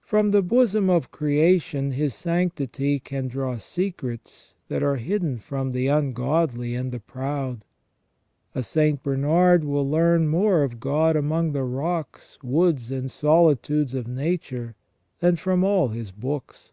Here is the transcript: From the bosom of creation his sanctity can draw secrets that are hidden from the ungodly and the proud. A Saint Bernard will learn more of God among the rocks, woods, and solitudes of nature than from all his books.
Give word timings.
From 0.00 0.32
the 0.32 0.42
bosom 0.42 0.90
of 0.90 1.12
creation 1.12 1.92
his 1.92 2.12
sanctity 2.12 2.98
can 2.98 3.28
draw 3.28 3.56
secrets 3.58 4.54
that 4.66 4.82
are 4.82 4.96
hidden 4.96 5.38
from 5.38 5.70
the 5.70 5.86
ungodly 5.86 6.74
and 6.74 6.90
the 6.90 6.98
proud. 6.98 7.64
A 8.52 8.64
Saint 8.64 9.00
Bernard 9.04 9.62
will 9.62 9.88
learn 9.88 10.26
more 10.26 10.64
of 10.64 10.80
God 10.80 11.14
among 11.14 11.52
the 11.52 11.62
rocks, 11.62 12.36
woods, 12.42 12.90
and 12.90 13.08
solitudes 13.08 13.94
of 13.94 14.08
nature 14.08 14.74
than 15.20 15.36
from 15.36 15.62
all 15.62 15.90
his 15.90 16.10
books. 16.10 16.72